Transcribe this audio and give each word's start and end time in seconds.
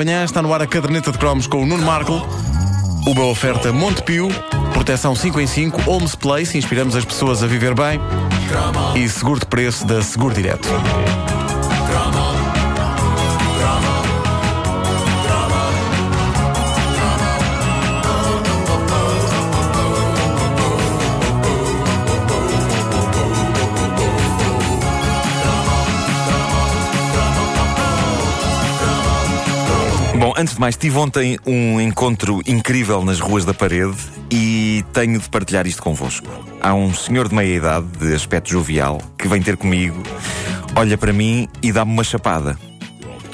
Amanhã 0.00 0.24
está 0.24 0.42
no 0.42 0.52
ar 0.52 0.60
a 0.60 0.66
caderneta 0.66 1.12
de 1.12 1.18
cromos 1.18 1.46
com 1.46 1.62
o 1.62 1.66
Nuno 1.66 1.84
Marco. 1.86 2.14
Uma 3.06 3.26
oferta 3.26 3.72
Montepio, 3.72 4.26
proteção 4.72 5.14
5 5.14 5.40
em 5.40 5.46
5, 5.46 5.88
Homes 5.88 6.16
Place, 6.16 6.58
inspiramos 6.58 6.96
as 6.96 7.04
pessoas 7.04 7.44
a 7.44 7.46
viver 7.46 7.76
bem. 7.76 8.00
E 8.96 9.08
seguro 9.08 9.38
de 9.38 9.46
preço 9.46 9.86
da 9.86 10.02
Seguro 10.02 10.34
Direto. 10.34 10.68
Bom, 30.18 30.32
antes 30.36 30.54
de 30.54 30.60
mais, 30.60 30.76
tive 30.76 30.96
ontem 30.96 31.38
um 31.44 31.80
encontro 31.80 32.40
incrível 32.46 33.04
nas 33.04 33.18
ruas 33.18 33.44
da 33.44 33.52
parede 33.52 33.96
e 34.30 34.84
tenho 34.92 35.18
de 35.18 35.28
partilhar 35.28 35.66
isto 35.66 35.82
convosco. 35.82 36.26
Há 36.60 36.72
um 36.72 36.94
senhor 36.94 37.28
de 37.28 37.34
meia 37.34 37.56
idade, 37.56 37.86
de 37.98 38.14
aspecto 38.14 38.50
jovial, 38.50 39.00
que 39.18 39.26
vem 39.26 39.42
ter 39.42 39.56
comigo, 39.56 40.02
olha 40.76 40.96
para 40.96 41.12
mim 41.12 41.48
e 41.62 41.72
dá-me 41.72 41.92
uma 41.92 42.04
chapada. 42.04 42.56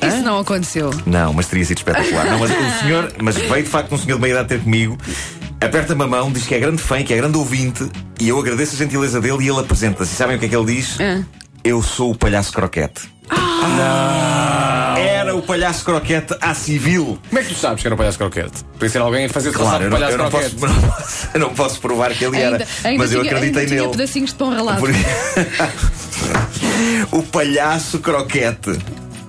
Isso 0.02 0.22
não 0.22 0.38
aconteceu. 0.38 0.90
Não, 1.04 1.34
mas 1.34 1.46
teria 1.48 1.64
sido 1.66 1.78
espetacular. 1.78 2.24
Não, 2.24 2.38
mas 2.38 2.50
o 2.50 2.80
senhor, 2.80 3.12
mas 3.20 3.36
veio 3.36 3.62
de 3.62 3.68
facto 3.68 3.94
um 3.94 3.98
senhor 3.98 4.16
de 4.16 4.22
meia 4.22 4.32
idade 4.32 4.48
ter 4.48 4.60
comigo, 4.60 4.96
aperta-me 5.60 6.02
a 6.02 6.06
mão, 6.06 6.32
diz 6.32 6.46
que 6.46 6.54
é 6.54 6.58
grande 6.58 6.82
fã, 6.82 7.02
que 7.02 7.12
é 7.12 7.16
grande 7.18 7.36
ouvinte, 7.36 7.88
e 8.18 8.30
eu 8.30 8.38
agradeço 8.38 8.74
a 8.74 8.78
gentileza 8.78 9.20
dele 9.20 9.44
e 9.44 9.48
ele 9.48 9.60
apresenta-se. 9.60 10.14
E 10.14 10.16
sabem 10.16 10.36
o 10.36 10.38
que 10.38 10.46
é 10.46 10.48
que 10.48 10.56
ele 10.56 10.74
diz? 10.74 10.98
Ah. 10.98 11.22
Eu 11.62 11.82
sou 11.82 12.12
o 12.12 12.14
palhaço 12.14 12.52
croquete. 12.52 13.02
Era 13.30 14.49
o 15.40 15.42
palhaço 15.42 15.84
croquete 15.84 16.36
à 16.40 16.54
civil. 16.54 17.18
Como 17.28 17.40
é 17.40 17.42
que 17.42 17.48
tu 17.48 17.56
sabes 17.58 17.80
que 17.82 17.88
era 17.88 17.94
o 17.94 17.98
palhaço 17.98 18.18
croquete? 18.18 18.64
Podia 18.74 18.88
ser 18.88 18.98
alguém 18.98 19.24
a 19.24 19.28
fazer 19.28 19.52
Claro, 19.52 19.84
eu 19.84 19.90
não, 19.90 19.96
palhaço 19.98 20.12
eu 20.14 20.18
não 20.18 20.30
croquete. 20.30 20.54
posso, 20.56 20.72
não 20.80 20.90
posso- 20.90 21.28
eu 21.34 21.40
não 21.40 21.54
posso 21.54 21.80
provar 21.80 22.12
que 22.14 22.24
ele 22.24 22.36
era, 22.38 22.52
Ainda, 22.56 22.66
ainda 22.84 22.98
mas 23.02 23.12
eu 23.12 23.20
tinha, 23.22 23.32
acreditei 23.32 23.62
ainda 23.62 23.70
tinha 23.74 23.82
nele. 23.82 23.96
pedacinhos 23.96 24.30
de 24.30 24.36
pão 24.36 24.50
ralado. 24.50 24.80
Por- 24.80 24.90
o 27.18 27.22
palhaço 27.24 27.98
croquete. 27.98 28.78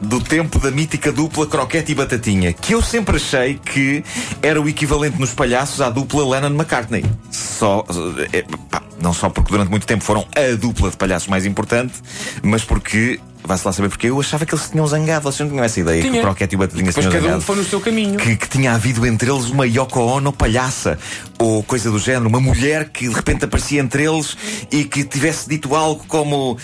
Do 0.04 0.20
tempo 0.20 0.58
da 0.58 0.72
mítica 0.72 1.12
dupla 1.12 1.46
croquete 1.46 1.92
e 1.92 1.96
batatinha, 1.96 2.52
que 2.54 2.74
eu 2.74 2.82
sempre 2.82 3.18
achei 3.18 3.60
que 3.64 4.04
era 4.42 4.60
o 4.60 4.68
equivalente 4.68 5.20
nos 5.20 5.32
palhaços 5.32 5.80
à 5.80 5.92
dupla 5.92 6.28
Lennon-McCartney. 6.28 7.06
Só, 7.30 7.86
eh, 8.34 8.44
pá, 8.72 8.82
não 9.00 9.14
só 9.14 9.30
porque 9.30 9.52
durante 9.52 9.70
muito 9.70 9.86
tempo 9.86 10.04
foram 10.04 10.26
a 10.36 10.56
dupla 10.56 10.90
de 10.90 10.98
palhaços 10.98 11.28
mais 11.28 11.46
importante, 11.46 11.94
mas 12.42 12.64
porque, 12.64 13.20
vai-se 13.44 13.66
lá 13.66 13.74
saber 13.74 13.90
porque, 13.90 14.08
eu 14.08 14.20
achava 14.20 14.46
que 14.46 14.54
eles 14.54 14.66
se 14.66 14.72
tinham 14.72 14.88
zangado. 14.88 15.24
Vocês 15.24 15.40
não 15.42 15.50
tinham 15.50 15.64
essa 15.64 15.80
ideia 15.80 16.02
que 16.02 16.08
Tinha. 16.10 16.22
o 16.22 16.26
croquete 16.26 16.56
e 16.56 16.58
o 16.58 16.62
se 16.62 16.68
Depois 16.68 16.96
tinham 16.96 17.12
cada 17.12 17.18
um 17.18 17.22
zangado? 17.22 17.42
foi 17.42 17.56
no 17.56 17.64
seu 17.64 17.82
caminho. 17.82 18.18
que, 18.18 18.38
que 18.38 18.50
tinha 18.50 18.74
havido 18.74 19.06
entre 19.06 19.32
eles 19.32 19.46
uma 19.50 19.66
Yoko 19.66 20.00
Ono 20.00 20.32
palhaça 20.32 20.98
ou 21.38 21.64
coisa 21.64 21.90
do 21.90 22.00
género, 22.00 22.28
uma 22.28 22.40
mulher 22.40 22.90
que 22.90 23.08
de 23.08 23.14
repente 23.14 23.46
aparecia 23.46 23.82
entre 23.82 24.04
eles 24.04 24.38
e 24.72 24.84
que 24.84 25.04
tivesse 25.04 25.50
dito 25.50 25.76
algo 25.76 26.04
como 26.08 26.58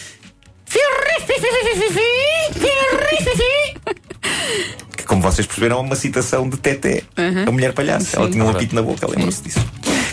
que 4.98 5.04
como 5.06 5.22
vocês 5.22 5.48
perceberam 5.48 5.78
é 5.78 5.82
uma 5.82 5.96
citação 5.96 6.50
de 6.50 6.58
Teté, 6.58 7.04
a 7.48 7.52
mulher 7.52 7.74
palhaça. 7.74 8.18
Ela 8.18 8.30
tinha 8.30 8.44
um 8.44 8.50
apito 8.50 8.76
na 8.76 8.82
boca, 8.82 9.08
lembram-se 9.08 9.42
disso. 9.44 9.66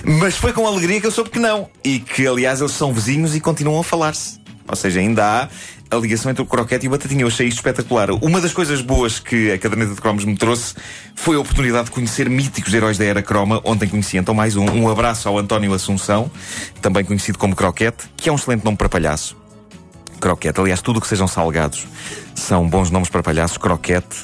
Mas 0.05 0.37
foi 0.37 0.53
com 0.53 0.67
alegria 0.67 1.01
que 1.01 1.07
eu 1.07 1.11
soube 1.11 1.31
que 1.31 1.39
não. 1.39 1.69
E 1.83 1.99
que, 1.99 2.27
aliás, 2.27 2.61
eles 2.61 2.73
são 2.73 2.93
vizinhos 2.93 3.35
e 3.35 3.41
continuam 3.41 3.81
a 3.81 3.85
falar-se. 3.85 4.39
Ou 4.69 4.77
seja, 4.77 5.01
ainda 5.01 5.25
há 5.25 5.49
a 5.97 6.01
ligação 6.01 6.31
entre 6.31 6.43
o 6.43 6.47
croquete 6.47 6.87
e 6.87 6.89
o 6.89 6.91
batatinha. 6.91 7.23
Eu 7.23 7.29
achei 7.29 7.47
isto 7.47 7.59
espetacular. 7.59 8.11
Uma 8.11 8.41
das 8.41 8.53
coisas 8.53 8.81
boas 8.81 9.19
que 9.19 9.53
a 9.53 9.59
caderneta 9.59 9.95
de 9.95 10.01
cromos 10.01 10.25
me 10.25 10.37
trouxe 10.37 10.75
foi 11.15 11.37
a 11.37 11.41
oportunidade 11.41 11.87
de 11.87 11.91
conhecer 11.91 12.29
míticos 12.29 12.73
heróis 12.75 12.99
da 12.99 13.05
era 13.05 13.23
croma. 13.23 13.61
Ontem 13.65 13.89
conheci 13.89 14.17
então 14.17 14.35
mais 14.35 14.57
um. 14.57 14.65
Um 14.65 14.89
abraço 14.89 15.29
ao 15.29 15.39
António 15.39 15.73
Assunção, 15.73 16.31
também 16.81 17.05
conhecido 17.05 17.39
como 17.39 17.55
Croquete, 17.55 18.05
que 18.17 18.29
é 18.29 18.33
um 18.33 18.37
excelente 18.37 18.65
nome 18.65 18.77
para 18.77 18.89
palhaço. 18.89 19.37
Croquete. 20.21 20.61
Aliás, 20.61 20.81
tudo 20.81 20.99
o 20.99 21.01
que 21.01 21.07
sejam 21.07 21.27
salgados 21.27 21.87
são 22.35 22.69
bons 22.69 22.91
nomes 22.91 23.09
para 23.09 23.23
palhaços. 23.23 23.59
Croquete, 23.59 24.17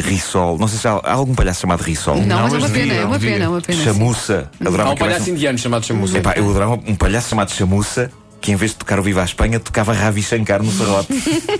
Rissol. 0.00 0.58
Não 0.58 0.66
sei 0.66 0.78
se 0.78 0.88
há, 0.88 0.92
há 0.92 1.12
algum 1.12 1.34
palhaço 1.34 1.60
chamado 1.60 1.80
Rissol. 1.82 2.16
Não, 2.16 2.42
mas 2.42 2.54
é 2.54 2.56
uma 2.56 2.68
mas 2.68 2.70
pena, 2.72 2.94
é 2.94 3.04
uma 3.04 3.18
pena, 3.18 3.44
é 3.44 3.48
uma 3.48 3.60
pena. 3.60 3.82
Chamuça. 3.82 4.50
Adorava 4.60 4.90
Há 4.90 4.92
um 4.92 4.96
palhaço 4.96 5.30
indiano 5.30 5.58
chamado 5.58 5.86
Chamuça. 5.86 6.18
Epá, 6.18 6.34
eu 6.36 6.48
adorava 6.50 6.74
um 6.86 6.94
palhaço 6.94 7.28
chamado 7.30 7.50
Chamuça 7.52 8.10
que 8.44 8.52
em 8.52 8.56
vez 8.56 8.72
de 8.72 8.76
tocar 8.76 9.00
o 9.00 9.02
Viva 9.02 9.22
a 9.22 9.24
Espanha 9.24 9.58
tocava 9.58 9.94
Ravi 9.94 10.22
Shankar 10.22 10.62
no 10.62 10.70
serrote. 10.70 11.08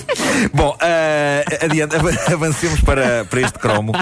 Bom, 0.53 0.77
ah, 0.79 1.65
adiante, 1.65 1.97
av- 1.97 2.33
avancemos 2.35 2.79
para, 2.83 3.25
para 3.25 3.41
este 3.41 3.59
cromo. 3.59 3.93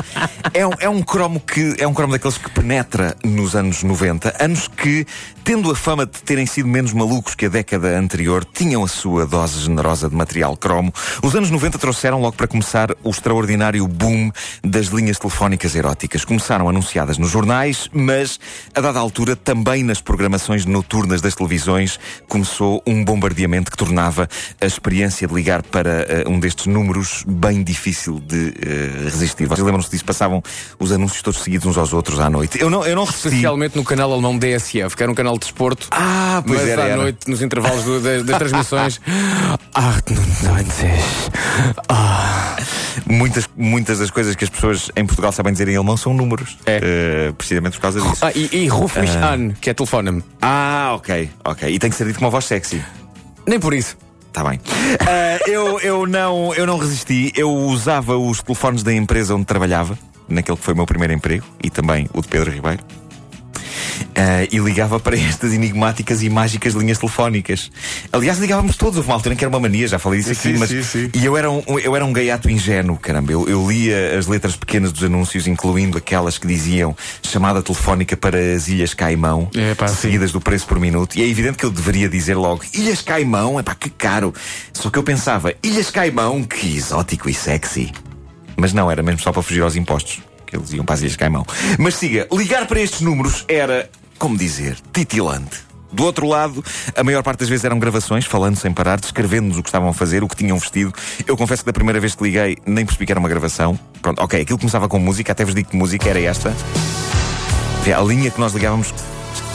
É 0.53 0.67
um, 0.67 0.71
é 0.81 0.89
um 0.89 1.01
cromo 1.01 1.39
que 1.39 1.77
é 1.79 1.87
um 1.87 1.95
cromo 1.95 2.13
daqueles 2.13 2.39
que 2.39 2.51
penetra 2.51 3.17
nos 3.23 3.55
anos 3.55 3.85
90, 3.85 4.35
anos 4.43 4.67
que, 4.67 5.07
tendo 5.45 5.71
a 5.71 5.77
fama 5.77 6.05
de 6.07 6.21
terem 6.25 6.45
sido 6.45 6.67
menos 6.69 6.93
malucos 6.93 7.37
que 7.37 7.47
a 7.47 7.49
década 7.49 7.97
anterior, 7.97 8.45
tinham 8.45 8.83
a 8.83 8.89
sua 8.89 9.27
dose 9.27 9.61
generosa 9.61 10.09
de 10.11 10.17
material 10.17 10.57
cromo. 10.57 10.93
Os 11.23 11.37
anos 11.37 11.53
90 11.53 11.79
trouxeram 11.79 12.21
logo 12.21 12.35
para 12.37 12.49
começar 12.49 12.91
o 13.05 13.11
extraordinário 13.11 13.87
boom 13.87 14.33
das 14.65 14.87
linhas 14.87 15.21
telefónicas 15.21 15.77
eróticas. 15.77 16.25
Começaram 16.25 16.69
anunciadas 16.69 17.17
nos 17.17 17.31
jornais, 17.31 17.89
mas 17.93 18.41
a 18.75 18.81
dada 18.81 18.99
altura 18.99 19.37
também 19.37 19.85
nas 19.85 20.01
programações 20.01 20.67
noturnas 20.67 21.21
das 21.21 21.37
televisões 21.37 22.01
começou 22.27 22.72
um 22.87 23.05
bombardeamento 23.05 23.71
que 23.71 23.77
tornava 23.77 24.29
a 24.61 24.67
experiência 24.67 25.27
de 25.27 25.35
ligar 25.35 25.63
para 25.63 25.91
eh, 26.09 26.25
um 26.29 26.39
destes 26.39 26.67
números 26.67 27.25
bem 27.27 27.63
difícil 27.63 28.21
de 28.21 28.55
eh, 28.61 29.05
resistir. 29.05 29.47
Vocês 29.47 29.65
lembram-se 29.67 29.91
disso? 29.91 30.05
Passavam 30.05 30.43
os 30.79 30.93
anúncios 30.93 31.21
todos 31.23 31.41
seguidos 31.43 31.67
uns 31.67 31.77
aos 31.77 31.93
outros 31.93 32.21
à 32.21 32.31
noite. 32.31 32.61
Eu 32.61 32.71
não, 32.71 32.85
eu 32.87 32.95
não 32.97 33.05
recebi. 33.05 33.37
Especialmente 33.37 33.77
no 33.77 33.85
canal 33.85 34.13
alemão 34.13 34.39
DSF, 34.39 34.97
que 34.97 35.03
era 35.03 35.11
um 35.11 35.15
canal 35.15 35.35
de 35.35 35.41
desporto. 35.41 35.89
Ah, 35.91 36.43
pois 36.47 36.61
mas 36.61 36.69
era, 36.69 36.83
à 36.83 36.87
era. 36.87 36.97
noite, 36.97 37.29
nos 37.29 37.43
intervalos 37.43 37.85
do- 37.85 38.01
das, 38.01 38.23
das 38.25 38.39
transmissões. 38.39 39.01
Ah, 39.75 40.01
não, 40.43 40.55
não, 40.55 40.63
Muitas, 43.07 43.49
muitas 43.57 43.99
das 43.99 44.11
coisas 44.11 44.35
que 44.37 44.45
as 44.45 44.51
pessoas 44.51 44.91
em 44.97 45.05
Portugal 45.07 45.33
sabem 45.33 45.53
dizer 45.53 45.69
em 45.69 45.77
alemão 45.77 45.97
são 45.97 46.13
números. 46.15 46.59
É. 46.67 46.81
Eh, 46.83 47.33
precisamente 47.37 47.75
por 47.77 47.83
causa 47.83 48.01
disso. 48.01 48.19
Ah, 48.25 48.31
e, 48.35 48.49
e 48.53 48.69
Ruf 48.69 48.99
mich 49.01 49.15
an, 49.17 49.53
que 49.61 49.71
é 49.71 49.75
telefone-me. 49.75 50.23
Ah, 50.41 50.93
ok, 50.95 51.31
ok. 51.45 51.69
E 51.71 51.79
tem 51.79 51.91
que 51.91 51.97
ser 51.97 52.07
dito 52.07 52.19
com 52.19 52.25
uma 52.27 52.31
voz 52.31 52.45
sexy. 52.45 52.62
Nem 53.47 53.59
por 53.59 53.75
isso. 53.75 53.97
Está 54.29 54.43
bem. 54.45 54.61
Ah, 55.01 55.39
eu, 55.49 55.81
eu, 55.81 56.07
não, 56.07 56.55
eu 56.55 56.67
não 56.67 56.77
resisti. 56.79 57.33
Eu 57.35 57.51
usava 57.51 58.17
os 58.17 58.43
telefones 58.43 58.83
da 58.83 58.93
empresa 58.93 59.35
onde 59.35 59.45
trabalhava, 59.45 59.99
naquele 60.29 60.57
que 60.57 60.63
foi 60.63 60.75
o 60.75 60.77
meu 60.77 60.87
primeiro 60.87 61.13
emprego, 61.13 61.45
e 61.63 61.71
também 61.71 62.09
o 62.13 62.21
de 62.21 62.29
Pedro 62.29 62.51
Ribeiro. 62.51 62.83
Ah, 64.15 64.47
e 64.51 64.59
ligava 64.59 65.01
para 65.01 65.17
estas 65.17 65.53
enigmáticas 65.55 66.23
e 66.23 66.29
mágicas 66.29 66.75
linhas 66.75 66.99
telefónicas. 66.99 67.71
Aliás, 68.13 68.39
ligávamos 68.39 68.77
todos. 68.77 68.99
Houve 68.99 69.09
uma 69.09 69.15
altura 69.15 69.35
em 69.35 69.39
que 69.39 69.45
era 69.45 69.49
uma 69.49 69.61
mania, 69.61 69.89
já 69.89 69.99
falei 69.99 70.21
disso 70.21 70.33
aqui, 70.33 70.53
Sim, 70.53 70.59
mas. 70.59 70.69
sim, 70.69 70.83
sim. 70.83 71.11
E 71.15 71.25
eu 71.25 71.37
era, 71.37 71.51
um, 71.51 71.63
eu 71.83 71.97
era 71.97 72.05
um 72.05 72.13
gaiato 72.13 72.51
ingênuo, 72.51 72.99
caramba. 72.99 73.33
Eu, 73.33 73.49
eu 73.49 73.67
lia 73.71 74.19
as 74.19 74.27
letras 74.27 74.55
pequenas 74.55 74.93
dos 74.93 75.03
anúncios, 75.03 75.47
incluindo 75.47 75.97
aquelas 75.97 76.37
que 76.37 76.47
diziam 76.47 76.95
chamada 77.23 77.63
telefónica 77.63 78.17
para 78.17 78.39
as 78.55 78.69
Ilhas 78.69 78.93
Caimão, 78.93 79.49
É, 79.55 79.75
pá, 79.75 79.89
seguidas 79.89 80.31
do 80.33 80.41
preço 80.41 80.67
por 80.67 80.79
minuto. 80.79 81.17
E 81.17 81.23
é 81.23 81.27
evidente 81.27 81.57
que 81.57 81.65
eu 81.65 81.71
deveria 81.71 82.09
dizer 82.09 82.35
logo: 82.35 82.63
Ilhas 82.75 83.01
Caimão, 83.01 83.59
é 83.59 83.63
pá, 83.63 83.75
que 83.75 83.89
caro. 83.89 84.35
Só 84.75 84.91
que 84.91 84.99
eu 84.99 85.03
pensava: 85.03 85.55
Ilhas 85.63 85.91
Caimão, 85.91 86.43
que 86.45 86.77
exótico 86.77 87.31
e 87.31 87.35
sexy. 87.35 87.91
Mas 88.57 88.73
não, 88.75 88.91
era 88.91 89.03
mesmo 89.03 89.21
só 89.21 89.33
para 89.33 89.43
fugir 89.43 89.63
aos 89.63 89.75
impostos. 89.77 90.21
Que 90.47 90.57
eles 90.57 90.71
iam 90.75 90.85
para 90.85 90.97
as 90.97 91.01
Ilhas 91.01 91.17
Caimão. 91.17 91.47
Mas 91.79 91.95
siga, 91.95 92.29
ligar 92.31 92.67
para 92.67 92.79
estes 92.81 93.01
números 93.01 93.45
era, 93.49 93.89
como 94.23 94.39
dizer, 94.39 94.77
titilante. 94.93 95.59
Do 95.91 96.05
outro 96.05 96.29
lado, 96.29 96.65
a 96.97 97.03
maior 97.03 97.25
parte 97.25 97.41
das 97.41 97.49
vezes 97.49 97.65
eram 97.65 97.77
gravações, 97.81 98.25
falando 98.25 98.55
sem 98.55 98.73
parar, 98.73 99.01
descrevendo-nos 99.01 99.59
o 99.59 99.63
que 99.65 99.69
estavam 99.69 99.89
a 99.89 99.93
fazer, 99.93 100.23
o 100.23 100.29
que 100.29 100.37
tinham 100.37 100.57
vestido. 100.57 100.93
Eu 101.27 101.37
confesso 101.37 101.63
que 101.63 101.67
da 101.67 101.73
primeira 101.73 101.99
vez 101.99 102.15
que 102.15 102.23
liguei, 102.23 102.57
nem 102.65 102.87
percebi 102.87 103.05
que 103.05 103.11
era 103.13 103.19
uma 103.19 103.29
gravação. 103.29 103.77
Pronto, 104.01 104.23
ok, 104.23 104.41
aquilo 104.41 104.61
começava 104.61 104.89
com 104.89 104.97
música, 105.01 105.33
até 105.33 105.45
vos 105.45 105.57
digo 105.57 105.69
que 105.71 105.77
música 105.77 106.09
era 106.09 106.21
esta. 106.21 106.55
Vê, 107.83 107.93
A 107.93 108.01
linha 108.01 108.31
que 108.31 108.39
nós 108.39 108.53
ligávamos 108.53 108.95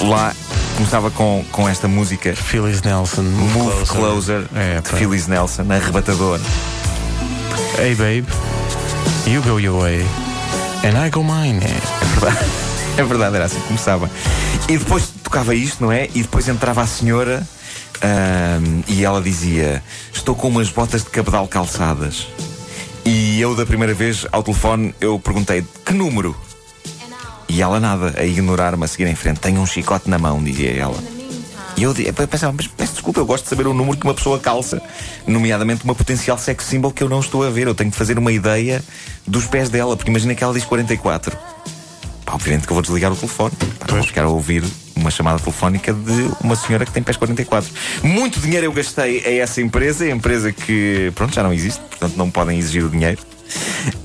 lá 0.02 0.34
começava 0.75 1.10
com, 1.12 1.46
com 1.50 1.69
esta 1.69 1.88
música. 1.88 2.36
Phyllis 2.36 2.81
Nelson, 2.81 3.22
Move, 3.24 3.54
Move 3.60 3.86
Closer, 3.86 4.46
É, 4.54 4.81
de 4.81 4.90
pá. 4.90 4.98
Phyllis 4.98 5.28
Nelson, 5.28 5.66
arrebatador. 5.72 6.42
Hey 7.80 7.96
babe, 7.96 8.28
you 9.25 9.42
go 9.44 9.60
your 9.62 9.81
way, 9.81 10.02
and 10.84 11.04
I 11.04 11.10
go 11.10 11.24
mine. 11.24 11.62
É 11.64 12.19
verdade. 12.19 12.46
É 12.98 13.04
verdade, 13.04 13.36
era 13.36 13.46
assim 13.46 13.60
que 13.60 13.68
começava. 13.68 14.10
E 14.69 14.78
depois 14.78 15.08
tocava 15.24 15.56
isto, 15.56 15.81
não 15.81 15.92
é? 15.92 16.10
E 16.14 16.22
depois 16.22 16.48
entrava 16.50 16.81
a 16.81 16.88
senhora 16.88 17.48
ahm, 18.02 18.84
e 18.88 19.06
ela 19.06 19.22
dizia: 19.22 19.81
Estou 20.14 20.36
com 20.36 20.50
umas 20.50 20.69
botas 20.69 21.04
de 21.04 21.10
cabedal 21.10 21.48
calçadas. 21.48 22.28
E 23.06 23.40
eu, 23.40 23.56
da 23.56 23.66
primeira 23.66 23.94
vez, 23.94 24.25
ao 24.30 24.44
telefone, 24.44 24.94
eu 25.00 25.18
perguntei: 25.19 25.66
Que 25.86 25.94
número? 25.94 26.36
E 27.48 27.62
ela 27.62 27.80
nada, 27.80 28.14
a 28.18 28.25
ignorar-me, 28.25 28.84
a 28.84 28.88
seguir 28.88 29.08
em 29.08 29.16
frente. 29.16 29.40
Tenho 29.40 29.62
um 29.62 29.66
chicote 29.66 30.10
na 30.10 30.19
mão, 30.19 30.44
dizia 30.44 30.72
ela. 30.72 31.02
E 31.78 31.84
eu, 31.84 31.94
eu 31.96 32.28
pensava, 32.28 32.52
mas 32.52 32.68
peço 32.68 32.94
desculpa, 32.94 33.19
eu 33.19 33.25
gosto 33.25 33.44
de 33.44 33.50
saber 33.50 33.68
o 33.68 33.74
número 33.74 33.98
que 33.98 34.04
uma 34.04 34.14
pessoa 34.14 34.40
calça, 34.40 34.81
nomeadamente 35.28 35.84
uma 35.86 35.94
potencial 35.94 36.38
sex 36.38 36.66
symbol 36.66 36.92
que 36.92 37.04
eu 37.04 37.08
não 37.08 37.19
estou 37.22 37.46
a 37.46 37.50
ver. 37.50 37.68
Eu 37.68 37.75
tenho 37.75 37.90
de 37.90 37.96
fazer 37.96 38.18
uma 38.18 38.31
ideia 38.34 38.84
dos 39.25 39.46
pés 39.46 39.69
dela, 39.69 39.96
porque 39.96 40.10
imagina 40.10 40.36
que 40.36 40.44
ela 40.44 40.54
diz 40.54 40.66
44. 40.66 41.38
Pá, 42.28 42.34
obviamente 42.34 42.68
que 42.68 42.74
eu 42.74 42.76
vou 42.76 42.82
desligar 42.82 43.10
o 43.10 43.16
telefone. 43.16 43.56
Pá, 43.80 43.88
vou 43.88 44.04
ficar 44.04 44.26
a 44.26 44.28
ouvir 44.28 44.62
uma 44.98 45.10
chamada 45.10 45.40
telefónica 45.40 45.94
de 45.94 46.30
uma 46.44 46.58
senhora 46.58 46.86
que 46.86 46.92
tem 46.92 47.02
pés 47.02 47.16
44. 47.16 47.72
Muito 48.04 48.42
dinheiro 48.42 48.66
eu 48.66 48.74
gastei 48.74 49.24
a 49.26 49.42
essa 49.42 49.62
empresa, 49.62 50.04
a 50.04 50.10
empresa 50.10 50.52
que, 50.52 51.10
pronto, 51.16 51.34
já 51.34 51.42
não 51.42 51.54
existe, 51.54 51.80
portanto 51.80 52.18
não 52.18 52.30
podem 52.30 52.60
exigir 52.60 52.84
o 52.84 52.90
dinheiro. 52.90 53.22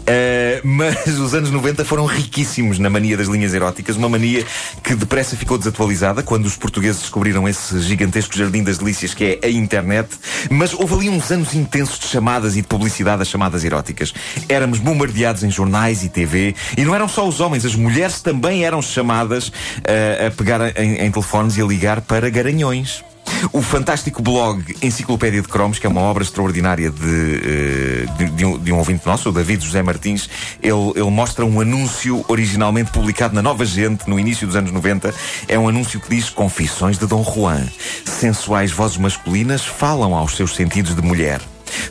Uh, 0.03 0.67
mas 0.67 1.19
os 1.19 1.33
anos 1.33 1.51
90 1.51 1.85
foram 1.85 2.07
riquíssimos 2.07 2.79
na 2.79 2.91
mania 2.91 3.17
das 3.17 3.29
linhas 3.29 3.55
eróticas, 3.55 3.97
uma 3.97 4.09
mania 4.09 4.45
que 4.83 4.95
depressa 4.95 5.37
ficou 5.37 5.57
desatualizada 5.57 6.23
quando 6.23 6.47
os 6.47 6.57
portugueses 6.57 7.03
descobriram 7.03 7.49
esse 7.49 7.81
gigantesco 7.81 8.37
jardim 8.37 8.65
das 8.65 8.79
delícias 8.79 9.15
que 9.15 9.39
é 9.41 9.47
a 9.47 9.51
internet. 9.51 10.09
Mas 10.51 10.75
houve 10.75 10.95
ali 10.95 11.09
uns 11.09 11.31
anos 11.31 11.55
intensos 11.55 11.99
de 11.99 12.07
chamadas 12.07 12.57
e 12.57 12.63
de 12.63 12.69
publicidade 12.69 13.23
a 13.23 13.25
chamadas 13.25 13.65
eróticas. 13.65 14.13
Éramos 14.49 14.79
bombardeados 14.79 15.45
em 15.45 15.51
jornais 15.51 16.03
e 16.03 16.09
TV, 16.09 16.55
e 16.77 16.85
não 16.85 16.95
eram 16.95 17.09
só 17.09 17.27
os 17.27 17.41
homens, 17.41 17.65
as 17.65 17.75
mulheres 17.75 18.21
também 18.21 18.65
eram 18.65 18.83
chamadas 18.83 19.49
uh, 19.49 20.27
a 20.27 20.31
pegar 20.31 20.77
em, 20.77 20.97
em 20.97 21.11
telefones 21.11 21.57
e 21.57 21.63
a 21.63 21.65
ligar 21.65 22.01
para 22.01 22.29
garanhões. 22.29 23.05
O 23.53 23.61
fantástico 23.61 24.23
blog 24.23 24.63
Enciclopédia 24.83 25.43
de 25.43 25.49
Cromos, 25.49 25.79
que 25.79 25.87
é 25.87 25.91
uma 25.91 26.01
obra 26.01 26.23
extraordinária 26.23 26.91
de, 26.91 27.41
eh, 27.45 28.07
de, 28.17 28.31
de 28.31 28.45
um, 28.45 28.59
de 28.59 28.73
um 28.73 28.79
ouvinte 28.79 29.05
nosso, 29.05 29.31
o 29.31 29.33
David 29.33 29.65
José 29.65 29.83
Martins, 29.83 30.29
ele, 30.63 30.93
ele 30.95 31.11
mostra 31.11 31.45
um 31.45 31.61
anúncio 31.61 32.25
originalmente 32.29 32.93
publicado 32.93 33.35
na 33.35 33.43
Nova 33.43 33.65
Gente, 33.65 34.09
no 34.09 34.19
início 34.19 34.47
dos 34.47 34.55
anos 34.55 34.71
90. 34.71 35.13
É 35.49 35.59
um 35.59 35.69
anúncio 35.69 36.01
que 36.01 36.09
diz 36.09 36.31
Confissões 36.31 36.99
de 36.99 37.07
Dom 37.07 37.25
Juan. 37.25 37.67
Sensuais 38.05 38.71
vozes 38.71 38.97
masculinas 38.97 39.65
falam 39.65 40.15
aos 40.15 40.37
seus 40.37 40.55
sentidos 40.55 40.95
de 40.95 41.03
mulher. 41.03 41.41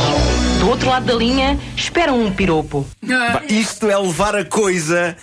Do 0.59 0.69
outro 0.69 0.89
lado 0.89 1.05
da 1.05 1.13
linha, 1.13 1.59
espera 1.75 2.11
um 2.11 2.31
piropo. 2.31 2.85
Isto 3.49 3.89
é 3.89 3.97
levar 3.97 4.35
a 4.35 4.43
coisa 4.43 5.15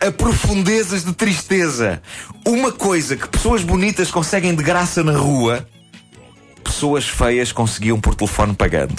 a 0.00 0.12
profundezas 0.12 1.04
de 1.04 1.12
tristeza. 1.14 2.02
Uma 2.46 2.70
coisa 2.70 3.16
que 3.16 3.26
pessoas 3.26 3.62
bonitas 3.62 4.10
conseguem 4.10 4.54
de 4.54 4.62
graça 4.62 5.02
na 5.02 5.16
rua, 5.16 5.66
pessoas 6.62 7.08
feias 7.08 7.52
conseguiam 7.52 7.98
por 7.98 8.14
telefone 8.14 8.54
pagando. 8.54 8.94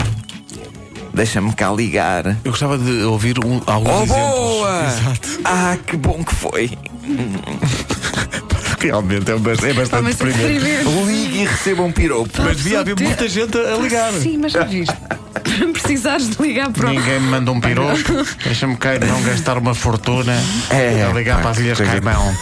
Deixa-me 1.15 1.53
cá 1.53 1.71
ligar. 1.71 2.25
Eu 2.43 2.51
gostava 2.51 2.77
de 2.77 3.03
ouvir 3.03 3.39
um, 3.43 3.61
alguns 3.65 3.89
Oh, 3.93 4.03
exemplos. 4.03 4.17
boa! 4.17 4.83
Exato. 4.85 5.39
Ah, 5.45 5.77
que 5.87 5.95
bom 5.95 6.21
que 6.23 6.35
foi. 6.35 6.71
Realmente 8.79 9.31
é 9.31 9.35
bastante, 9.37 9.71
é 9.71 9.73
bastante 9.73 10.05
é 10.07 10.09
deprimente. 10.11 10.59
deprimente. 10.59 11.05
Ligue 11.11 11.37
e 11.41 11.45
receba 11.45 11.81
um 11.83 11.91
piropo. 11.91 12.29
Mas 12.43 12.57
devia 12.57 12.81
haver 12.81 12.95
Ter- 12.95 13.03
muita 13.05 13.27
gente 13.29 13.57
a 13.57 13.77
ligar. 13.77 14.11
Sim, 14.13 14.37
mas 14.37 14.51
já 14.51 14.63
viste. 14.63 14.93
Precisares 15.73 16.29
de 16.29 16.41
ligar 16.43 16.69
para. 16.71 16.89
Ninguém 16.89 17.19
me 17.21 17.27
manda 17.27 17.51
um 17.51 17.61
piropo. 17.61 17.97
Deixa-me 18.43 18.75
cá 18.75 18.99
não 18.99 19.21
gastar 19.23 19.57
uma 19.57 19.73
fortuna 19.73 20.33
É, 20.69 21.03
a 21.09 21.13
ligar 21.13 21.37
pá, 21.37 21.41
para 21.43 21.51
as 21.51 21.57
Ilhas 21.59 21.77
Caimão. 21.79 22.35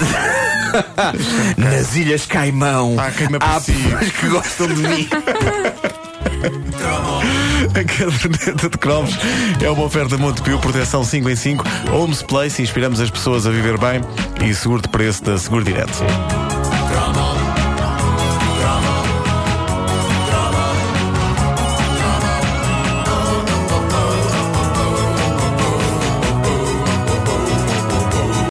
Nas 1.57 1.95
Ilhas 1.95 2.25
Caimão. 2.25 2.95
Há 2.99 3.11
quem 3.11 3.29
me 3.29 3.37
há 3.39 3.59
pessoas 3.61 4.11
que 4.11 4.27
gostam 4.27 4.67
de 4.67 4.81
mim. 4.81 5.07
A 7.73 7.83
caderneta 7.83 8.69
de 8.69 8.77
cromos 8.77 9.11
é 9.61 9.69
uma 9.69 9.85
oferta 9.85 10.17
Montepio, 10.17 10.59
proteção 10.59 11.03
5 11.03 11.29
em 11.29 11.35
5, 11.35 11.65
Homes 11.91 12.21
Place, 12.21 12.61
inspiramos 12.61 12.99
as 12.99 13.09
pessoas 13.09 13.47
a 13.47 13.51
viver 13.51 13.77
bem 13.77 14.01
e 14.45 14.53
seguro 14.53 14.81
de 14.81 14.89
preço 14.89 15.23
da 15.23 15.37
Seguro 15.37 15.63
Direto. 15.63 16.03